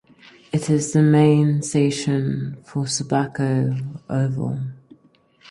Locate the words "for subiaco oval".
2.63-4.59